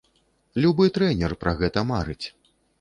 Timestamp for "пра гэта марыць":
1.45-2.23